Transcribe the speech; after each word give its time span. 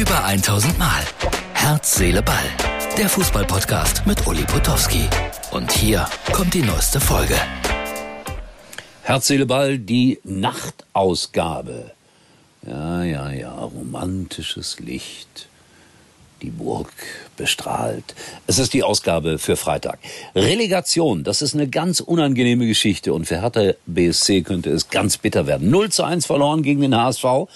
Über 0.00 0.24
1000 0.24 0.78
Mal. 0.78 1.02
Herz, 1.52 1.96
Seele, 1.96 2.22
Ball. 2.22 2.46
Der 2.96 3.06
Fußballpodcast 3.06 4.06
mit 4.06 4.26
Uli 4.26 4.44
Potowski. 4.44 5.04
Und 5.50 5.70
hier 5.72 6.06
kommt 6.32 6.54
die 6.54 6.62
neueste 6.62 6.98
Folge. 6.98 7.34
Herz, 9.02 9.26
Seele, 9.26 9.44
Ball, 9.44 9.78
die 9.78 10.18
Nachtausgabe. 10.24 11.90
Ja, 12.66 13.04
ja, 13.04 13.30
ja, 13.30 13.52
romantisches 13.52 14.80
Licht. 14.80 15.48
Die 16.40 16.48
Burg 16.48 16.90
bestrahlt. 17.36 18.14
Es 18.46 18.58
ist 18.58 18.72
die 18.72 18.82
Ausgabe 18.82 19.38
für 19.38 19.56
Freitag. 19.56 19.98
Relegation, 20.34 21.24
das 21.24 21.42
ist 21.42 21.54
eine 21.54 21.68
ganz 21.68 22.00
unangenehme 22.00 22.66
Geschichte 22.66 23.12
und 23.12 23.26
für 23.26 23.42
Hertha 23.42 23.74
BSC 23.84 24.40
könnte 24.40 24.70
es 24.70 24.88
ganz 24.88 25.18
bitter 25.18 25.46
werden. 25.46 25.68
0 25.68 25.92
zu 25.92 26.04
1 26.04 26.24
verloren 26.24 26.62
gegen 26.62 26.80
den 26.80 26.96
HSV 26.96 27.50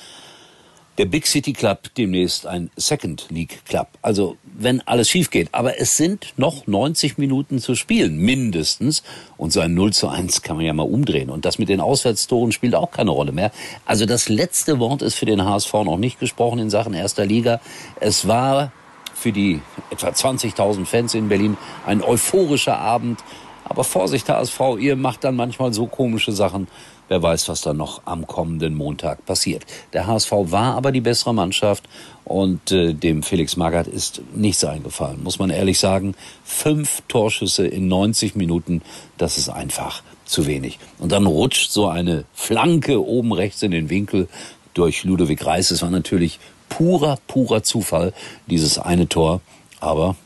der 0.98 1.07
Big 1.07 1.26
City 1.26 1.53
Club 1.53 1.94
demnächst 1.96 2.46
ein 2.46 2.71
Second 2.76 3.26
League 3.30 3.64
Club. 3.64 3.89
Also 4.02 4.36
wenn 4.57 4.80
alles 4.86 5.11
schief 5.11 5.30
geht. 5.30 5.48
Aber 5.52 5.80
es 5.80 5.96
sind 5.96 6.32
noch 6.36 6.66
90 6.66 7.18
Minuten 7.18 7.58
zu 7.58 7.75
spielen, 7.75 8.18
mindestens. 8.18 9.02
Und 9.36 9.52
so 9.52 9.61
ein 9.61 9.75
0 9.75 9.93
zu 9.93 10.08
1 10.08 10.43
kann 10.43 10.57
man 10.57 10.66
ja 10.66 10.72
mal 10.72 10.85
umdrehen. 10.85 11.30
Und 11.30 11.44
das 11.44 11.58
mit 11.58 11.68
den 11.68 11.80
Auswärtstoren 11.80 12.52
spielt 12.52 12.75
auch 12.75 12.90
keine 12.90 13.11
Rolle 13.11 13.32
mehr. 13.32 13.50
Also 13.85 14.07
das 14.07 14.29
letzte 14.29 14.79
Wort 14.79 15.02
ist 15.02 15.14
für 15.14 15.26
den 15.26 15.44
HSV 15.44 15.72
noch 15.72 15.99
nicht 15.99 16.21
gesprochen 16.21 16.61
in 16.61 16.71
Sachen 16.71 16.94
erster 16.94 17.26
Liga. 17.26 17.61
Es 18.00 18.29
war 18.29 18.72
für 19.14 19.32
die 19.32 19.61
etwa 19.90 20.08
20.000 20.08 20.85
Fans 20.85 21.14
in 21.14 21.29
Berlin 21.29 21.57
ein 21.86 22.02
euphorischer 22.02 22.79
Abend. 22.79 23.21
Aber 23.64 23.82
Vorsicht, 23.82 24.29
HSV, 24.29 24.61
ihr 24.79 24.94
macht 24.94 25.24
dann 25.24 25.36
manchmal 25.36 25.72
so 25.72 25.86
komische 25.86 26.32
Sachen 26.32 26.68
Wer 27.08 27.22
weiß, 27.22 27.49
was 27.49 27.61
da 27.61 27.75
noch 27.75 28.03
am 28.07 28.26
kommenden 28.26 28.75
Montag 28.75 29.26
passiert. 29.26 29.64
Der 29.93 30.07
HSV 30.07 30.32
war 30.32 30.75
aber 30.75 30.90
die 30.90 31.00
bessere 31.00 31.35
Mannschaft 31.35 31.85
und 32.25 32.72
äh, 32.72 32.94
dem 32.94 33.22
Felix 33.22 33.56
Magath 33.56 33.86
ist 33.86 34.22
nichts 34.34 34.64
eingefallen, 34.64 35.22
muss 35.22 35.38
man 35.38 35.50
ehrlich 35.50 35.78
sagen. 35.78 36.14
Fünf 36.44 37.02
Torschüsse 37.08 37.66
in 37.66 37.88
90 37.88 38.36
Minuten, 38.36 38.82
das 39.19 39.36
ist 39.36 39.50
einfach 39.50 40.02
zu 40.25 40.47
wenig. 40.47 40.78
Und 40.98 41.12
dann 41.12 41.27
rutscht 41.27 41.70
so 41.70 41.88
eine 41.88 42.25
Flanke 42.32 43.06
oben 43.06 43.32
rechts 43.32 43.62
in 43.62 43.70
den 43.70 43.91
Winkel 43.91 44.28
durch 44.72 45.05
Ludovic 45.05 45.44
Reis. 45.44 45.70
Es 45.70 45.82
war 45.82 45.91
natürlich 45.91 46.38
purer, 46.69 47.19
purer 47.27 47.62
Zufall, 47.62 48.12
dieses 48.47 48.78
eine 48.78 49.08
Tor. 49.08 49.41
Aber 49.80 50.16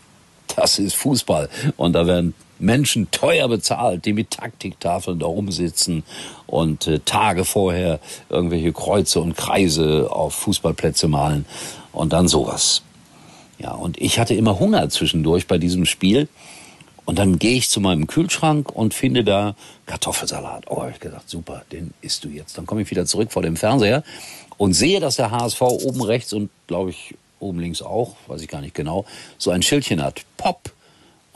das 0.54 0.78
ist 0.78 0.94
Fußball. 0.94 1.48
Und 1.76 1.92
da 1.92 2.06
werden 2.06 2.34
Menschen 2.58 3.10
teuer 3.10 3.48
bezahlt, 3.48 4.04
die 4.04 4.12
mit 4.12 4.30
Taktiktafeln 4.30 5.18
da 5.18 5.26
rumsitzen 5.26 6.02
und 6.46 6.86
äh, 6.86 7.00
Tage 7.00 7.44
vorher 7.44 8.00
irgendwelche 8.28 8.72
Kreuze 8.72 9.20
und 9.20 9.36
Kreise 9.36 10.08
auf 10.10 10.34
Fußballplätze 10.34 11.08
malen 11.08 11.46
und 11.92 12.12
dann 12.12 12.28
sowas. 12.28 12.82
Ja, 13.58 13.72
und 13.72 14.00
ich 14.00 14.18
hatte 14.18 14.34
immer 14.34 14.58
Hunger 14.58 14.88
zwischendurch 14.88 15.46
bei 15.46 15.58
diesem 15.58 15.84
Spiel. 15.84 16.28
Und 17.04 17.18
dann 17.18 17.38
gehe 17.38 17.56
ich 17.56 17.70
zu 17.70 17.80
meinem 17.80 18.06
Kühlschrank 18.06 18.70
und 18.70 18.92
finde 18.92 19.24
da 19.24 19.56
Kartoffelsalat. 19.86 20.64
Oh, 20.68 20.82
habe 20.82 20.90
ich 20.90 21.00
gedacht, 21.00 21.26
super, 21.26 21.62
den 21.72 21.94
isst 22.02 22.22
du 22.22 22.28
jetzt. 22.28 22.58
Dann 22.58 22.66
komme 22.66 22.82
ich 22.82 22.90
wieder 22.90 23.06
zurück 23.06 23.32
vor 23.32 23.40
dem 23.40 23.56
Fernseher 23.56 24.04
und 24.58 24.74
sehe, 24.74 25.00
dass 25.00 25.16
der 25.16 25.30
HSV 25.30 25.62
oben 25.62 26.02
rechts 26.02 26.34
und 26.34 26.50
glaube 26.66 26.90
ich 26.90 27.14
oben 27.40 27.60
links 27.60 27.80
auch, 27.80 28.16
weiß 28.26 28.42
ich 28.42 28.48
gar 28.48 28.60
nicht 28.60 28.74
genau, 28.74 29.06
so 29.38 29.50
ein 29.50 29.62
Schildchen 29.62 30.02
hat. 30.02 30.22
Pop 30.36 30.72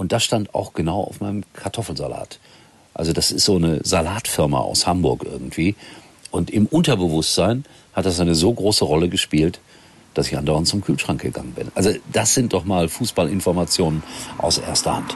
und 0.03 0.11
das 0.11 0.25
stand 0.25 0.53
auch 0.53 0.72
genau 0.72 1.00
auf 1.03 1.20
meinem 1.20 1.45
Kartoffelsalat. 1.53 2.41
Also 2.92 3.12
das 3.12 3.31
ist 3.31 3.45
so 3.45 3.55
eine 3.55 3.78
Salatfirma 3.84 4.58
aus 4.58 4.84
Hamburg 4.84 5.25
irgendwie. 5.25 5.77
Und 6.33 6.50
im 6.50 6.67
Unterbewusstsein 6.67 7.64
hat 7.92 8.05
das 8.05 8.19
eine 8.19 8.34
so 8.34 8.53
große 8.53 8.84
Rolle 8.84 9.08
gespielt, 9.08 9.61
dass 10.14 10.27
ich 10.27 10.36
andauernd 10.36 10.67
zum 10.67 10.80
Kühlschrank 10.80 11.23
gegangen 11.23 11.53
bin. 11.53 11.70
Also 11.77 11.92
das 12.12 12.34
sind 12.34 12.53
doch 12.53 12.64
mal 12.64 12.89
Fußballinformationen 12.89 14.03
aus 14.39 14.58
erster 14.58 14.96
Hand. 14.96 15.14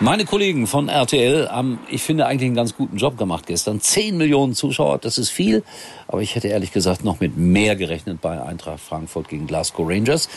Meine 0.00 0.24
Kollegen 0.24 0.66
von 0.66 0.88
RTL 0.88 1.50
haben, 1.50 1.78
ich 1.90 2.02
finde, 2.02 2.24
eigentlich 2.24 2.46
einen 2.46 2.56
ganz 2.56 2.74
guten 2.74 2.96
Job 2.96 3.18
gemacht 3.18 3.46
gestern. 3.46 3.82
Zehn 3.82 4.16
Millionen 4.16 4.54
Zuschauer, 4.54 4.96
das 4.96 5.18
ist 5.18 5.28
viel. 5.28 5.62
Aber 6.08 6.22
ich 6.22 6.34
hätte 6.34 6.48
ehrlich 6.48 6.72
gesagt 6.72 7.04
noch 7.04 7.20
mit 7.20 7.36
mehr 7.36 7.76
gerechnet 7.76 8.22
bei 8.22 8.42
Eintracht 8.42 8.80
Frankfurt 8.80 9.28
gegen 9.28 9.46
Glasgow 9.46 9.86
Rangers. 9.86 10.30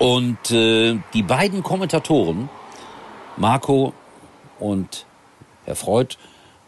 Und 0.00 0.50
äh, 0.50 0.98
die 1.14 1.22
beiden 1.22 1.62
Kommentatoren, 1.62 2.48
Marco 3.36 3.92
und 4.58 5.04
Herr 5.66 5.76
Freud, 5.76 6.16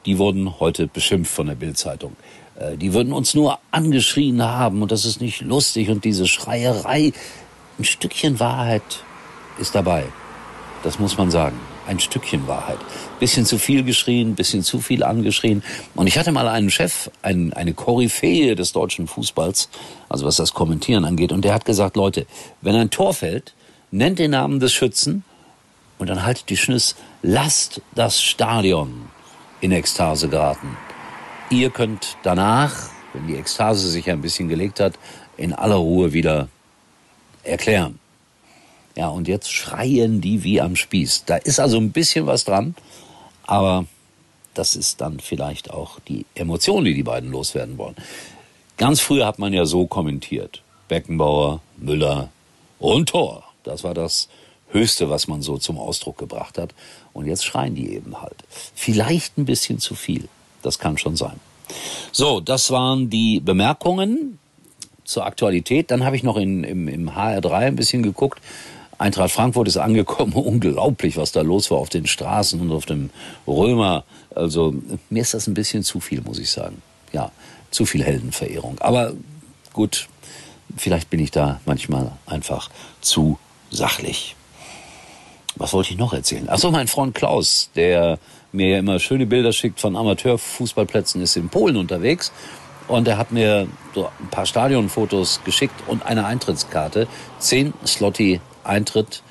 die 0.05 0.19
wurden 0.19 0.61
heute 0.61 0.87
beschimpft 0.87 1.33
von 1.33 1.47
der 1.47 1.55
Bildzeitung. 1.55 2.17
Äh, 2.56 2.77
die 2.77 2.93
würden 2.93 3.12
uns 3.12 3.34
nur 3.34 3.59
angeschrien 3.71 4.43
haben 4.43 4.83
und 4.83 4.93
das 4.93 5.05
ist 5.05 5.21
nicht 5.21 5.41
lustig 5.41 5.89
und 5.89 6.05
diese 6.05 6.27
Schreierei. 6.27 7.12
Ein 7.78 7.84
Stückchen 7.84 8.39
Wahrheit 8.39 8.83
ist 9.59 9.75
dabei. 9.75 10.05
Das 10.83 10.99
muss 10.99 11.17
man 11.17 11.31
sagen. 11.31 11.59
Ein 11.87 12.01
Stückchen 12.01 12.47
Wahrheit. 12.47 12.78
Bisschen 13.19 13.47
zu 13.47 13.59
viel 13.59 13.83
geschrien, 13.83 14.34
bisschen 14.34 14.62
zu 14.62 14.78
viel 14.78 15.03
angeschrien. 15.03 15.62
Und 15.95 16.07
ich 16.07 16.19
hatte 16.19 16.33
mal 16.33 16.47
einen 16.47 16.71
Chef, 16.71 17.11
ein, 17.23 17.55
eine 17.55 17.73
Koryphäe 17.73 18.55
des 18.55 18.73
deutschen 18.73 19.07
Fußballs, 19.07 19.71
also 20.11 20.27
was 20.27 20.37
das 20.37 20.53
Kommentieren 20.53 21.07
angeht, 21.07 21.33
und 21.33 21.47
der 21.47 21.55
hat 21.55 21.65
gesagt, 21.65 21.97
Leute, 21.97 22.27
wenn 22.61 22.77
ein 22.77 22.91
Tor 22.91 23.15
fällt, 23.15 23.55
nennt 23.91 24.19
den 24.19 24.33
Namen 24.33 24.61
des 24.61 24.75
Schützen 24.75 25.25
und 25.98 26.09
dann 26.09 26.25
haltet 26.25 26.48
die 26.48 26.56
Schnüss, 26.56 26.97
lasst 27.22 27.82
das 27.94 28.22
Stadion 28.22 29.09
in 29.60 29.72
Ekstase 29.72 30.28
geraten. 30.28 30.76
Ihr 31.50 31.70
könnt 31.70 32.16
danach, 32.22 32.75
wenn 33.12 33.26
die 33.26 33.36
Ekstase 33.36 33.88
sich 33.88 34.10
ein 34.10 34.20
bisschen 34.20 34.48
gelegt 34.48 34.81
hat, 34.81 34.94
in 35.36 35.53
aller 35.53 35.76
Ruhe 35.76 36.12
wieder 36.12 36.48
erklären. 37.42 37.98
Ja, 38.97 39.09
und 39.09 39.28
jetzt 39.28 39.53
schreien 39.53 40.20
die 40.20 40.42
wie 40.42 40.60
am 40.60 40.76
Spieß. 40.76 41.25
Da 41.26 41.36
ist 41.36 41.60
also 41.60 41.78
ein 41.78 41.92
bisschen 41.92 42.26
was 42.26 42.44
dran, 42.44 42.75
aber 43.47 43.86
das 44.54 44.75
ist 44.75 45.00
dann 45.00 45.20
vielleicht 45.20 45.70
auch 45.70 46.00
die 46.00 46.26
Emotion, 46.34 46.84
die 46.84 46.94
die 46.94 47.04
beiden 47.04 47.30
loswerden 47.30 47.78
wollen. 47.78 47.94
Ganz 48.76 49.00
früher 49.00 49.26
hat 49.26 49.38
man 49.38 49.53
ja 49.53 49.66
so 49.66 49.86
kommentiert. 49.86 50.62
Beckenbauer, 50.88 51.60
Müller 51.76 52.30
und 52.78 53.09
Tor. 53.09 53.44
Das 53.62 53.84
war 53.84 53.94
das 53.94 54.28
Höchste, 54.71 55.11
was 55.11 55.29
man 55.29 55.43
so 55.43 55.59
zum 55.59 55.79
Ausdruck 55.79 56.19
gebracht 56.19 56.59
hat. 56.59 56.75
Und 57.12 57.27
jetzt 57.27 57.45
schreien 57.45 57.75
die 57.75 57.95
eben 57.95 58.21
halt. 58.21 58.37
Vielleicht 58.75 59.39
ein 59.39 59.45
bisschen 59.45 59.79
zu 59.79 59.95
viel. 59.95 60.29
Das 60.62 60.79
kann 60.79 60.99
schon 60.99 61.17
sein. 61.17 61.41
So, 62.12 62.41
das 62.41 62.71
waren 62.71 63.11
die 63.11 63.41
Bemerkungen 63.41 64.39
zur 65.05 65.27
Aktualität. 65.27 65.91
Dann 65.91 66.05
habe 66.05 66.17
ich 66.17 66.23
noch 66.23 66.37
in, 66.37 66.65
im, 66.65 66.89
im 66.89 67.11
HR3 67.11 67.53
ein 67.53 67.77
bisschen 67.77 68.03
geguckt. 68.03 68.41
Eintracht 68.99 69.31
Frankfurt 69.31 69.69
ist 69.69 69.77
angekommen. 69.77 70.33
Unglaublich, 70.34 71.17
was 71.17 71.33
da 71.33 71.43
los 71.43 71.71
war 71.71 71.78
auf 71.78 71.89
den 71.89 72.07
Straßen 72.07 72.61
und 72.61 72.73
auf 72.73 72.87
dem 72.87 73.11
Römer. 73.47 74.05
Also 74.34 74.75
mir 75.09 75.23
ist 75.23 75.34
das 75.34 75.47
ein 75.47 75.55
bisschen 75.55 75.83
zu 75.83 76.01
viel, 76.01 76.21
muss 76.21 76.39
ich 76.39 76.51
sagen. 76.51 76.83
Ja, 77.12 77.31
zu 77.71 77.87
viel 77.87 78.03
Heldenverehrung. 78.03 78.78
Aber 78.81 79.12
gut, 79.73 80.09
vielleicht 80.77 81.11
bin 81.11 81.21
ich 81.21 81.31
da 81.31 81.61
manchmal 81.65 82.12
einfach 82.27 82.71
zu 83.01 83.39
sachlich 83.71 84.34
was 85.59 85.73
wollte 85.73 85.91
ich 85.91 85.99
noch 85.99 86.13
erzählen? 86.13 86.49
Achso, 86.49 86.71
mein 86.71 86.89
Freund 86.89 87.15
Klaus, 87.15 87.71
der 87.75 88.19
mir 88.53 88.69
ja 88.69 88.79
immer 88.79 88.99
schöne 88.99 89.27
Bilder 89.27 89.53
schickt 89.53 89.81
von 89.81 89.97
Amateurfußballplätzen, 89.97 91.21
ist 91.21 91.37
in 91.37 91.49
Polen 91.49 91.77
unterwegs. 91.77 92.33
Und 92.87 93.07
er 93.07 93.19
hat 93.19 93.33
mir 93.33 93.69
so 93.95 94.09
ein 94.19 94.29
paar 94.31 94.47
Stadionfotos 94.47 95.41
geschickt 95.45 95.75
und 95.87 96.07
eine 96.07 96.25
Eintrittskarte. 96.25 97.07
Zehn 97.39 97.75
Slotty 97.87 98.41
Eintritt. 98.65 99.23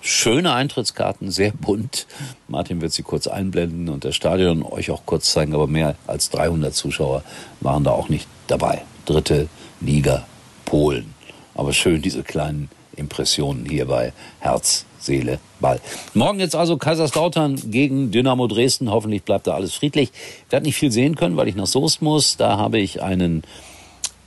Schöne 0.00 0.52
Eintrittskarten, 0.52 1.30
sehr 1.30 1.52
bunt. 1.52 2.06
Martin 2.48 2.80
wird 2.80 2.92
sie 2.92 3.02
kurz 3.02 3.26
einblenden 3.26 3.88
und 3.88 4.04
das 4.04 4.14
Stadion 4.14 4.62
euch 4.62 4.90
auch 4.90 5.02
kurz 5.04 5.32
zeigen, 5.32 5.54
aber 5.54 5.66
mehr 5.66 5.96
als 6.06 6.30
300 6.30 6.74
Zuschauer 6.74 7.22
waren 7.60 7.82
da 7.82 7.90
auch 7.90 8.08
nicht 8.08 8.28
dabei. 8.46 8.82
Dritte 9.04 9.48
Liga 9.80 10.26
Polen. 10.64 11.14
Aber 11.54 11.72
schön 11.72 12.02
diese 12.02 12.22
kleinen 12.22 12.68
Impressionen 12.96 13.66
hier 13.66 13.86
bei 13.86 14.12
Herz, 14.40 14.84
Seele, 14.98 15.38
Ball. 15.60 15.80
Morgen 16.14 16.40
jetzt 16.40 16.56
also 16.56 16.76
Kaiserslautern 16.76 17.70
gegen 17.70 18.10
Dynamo 18.10 18.46
Dresden. 18.46 18.90
Hoffentlich 18.90 19.22
bleibt 19.22 19.46
da 19.46 19.54
alles 19.54 19.74
friedlich. 19.74 20.10
Ich 20.46 20.52
werde 20.52 20.66
nicht 20.66 20.76
viel 20.76 20.90
sehen 20.90 21.14
können, 21.14 21.36
weil 21.36 21.48
ich 21.48 21.54
nach 21.54 21.66
Soest 21.66 22.02
muss. 22.02 22.36
Da 22.36 22.58
habe 22.58 22.78
ich 22.78 23.02
einen 23.02 23.42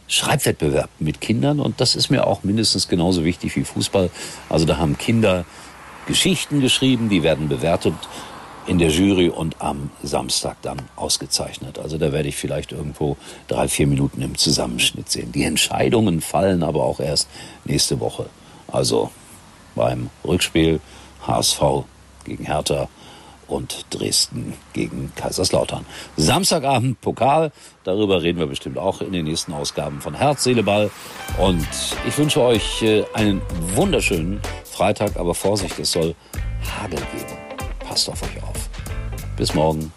Schreibwettbewerb 0.08 0.90
mit 1.00 1.22
Kindern 1.22 1.60
und 1.60 1.80
das 1.82 1.96
ist 1.96 2.10
mir 2.10 2.26
auch 2.26 2.44
mindestens 2.44 2.88
genauso 2.88 3.24
wichtig 3.24 3.56
wie 3.56 3.64
Fußball. 3.64 4.10
Also 4.50 4.66
da 4.66 4.78
haben 4.78 4.98
Kinder 4.98 5.46
Geschichten 6.08 6.62
geschrieben, 6.62 7.10
die 7.10 7.22
werden 7.22 7.48
bewertet 7.48 7.94
in 8.66 8.80
der 8.80 8.90
Jury 8.90 9.30
und 9.30 9.56
am 9.60 9.92
Samstag 10.02 10.58
dann 10.62 10.82
ausgezeichnet. 10.96 11.78
Also 11.80 11.98
da 11.98 12.12
werde 12.12 12.30
ich 12.30 12.36
vielleicht 12.36 12.72
irgendwo 12.72 13.18
drei, 13.48 13.68
vier 13.68 13.88
Minuten 13.88 14.22
im 14.22 14.38
Zusammenschnitt 14.38 15.10
sehen. 15.10 15.32
Die 15.32 15.44
Entscheidungen 15.44 16.22
fallen 16.22 16.64
aber 16.64 16.84
auch 16.84 17.00
erst 17.00 17.28
nächste 17.66 18.00
Woche. 18.00 18.28
Also 18.72 19.12
beim 19.76 20.10
Rückspiel 20.26 20.80
HSV 21.26 21.62
gegen 22.26 22.46
Hertha 22.46 22.90
und 23.50 23.86
Dresden 23.90 24.54
gegen 24.74 25.12
Kaiserslautern. 25.16 25.86
Samstagabend 26.18 27.02
Pokal, 27.02 27.52
darüber 27.84 28.22
reden 28.22 28.40
wir 28.40 28.48
bestimmt 28.48 28.78
auch 28.78 29.02
in 29.02 29.12
den 29.12 29.26
nächsten 29.26 29.54
Ausgaben 29.54 30.02
von 30.02 30.14
Herz, 30.14 30.44
Seele, 30.44 30.64
Ball. 30.64 30.92
Und 31.38 31.68
ich 32.08 32.18
wünsche 32.18 32.42
euch 32.42 32.82
äh, 32.84 33.06
einen 33.14 33.42
wunderschönen 33.76 34.40
Freitag, 34.64 35.18
aber 35.18 35.34
Vorsicht, 35.34 35.80
es 35.80 35.92
soll 35.92 36.16
Hagel 36.80 37.00
geben. 37.00 37.38
Passt 37.80 38.08
auf 38.10 38.22
euch 38.22 38.44
auf. 38.44 38.70
Bis 39.36 39.54
morgen. 39.54 39.92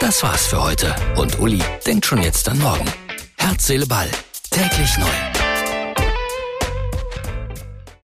Das 0.00 0.22
war's 0.22 0.46
für 0.46 0.62
heute 0.62 0.94
und 1.16 1.38
Uli 1.38 1.62
denkt 1.86 2.06
schon 2.06 2.22
jetzt 2.22 2.48
an 2.48 2.58
morgen. 2.58 2.86
Herz, 3.36 3.66
Seele, 3.66 3.86
Ball. 3.86 4.10
Täglich 4.50 4.96
neu. 4.98 5.37